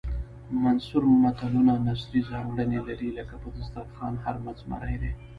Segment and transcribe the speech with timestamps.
[0.63, 5.11] منثور متلونه نثري ځانګړنې لري لکه په دسترخوان هر مچ زمری دی